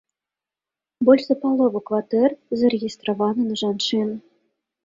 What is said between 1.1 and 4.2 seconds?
за палову кватэр зарэгістравана на жанчын.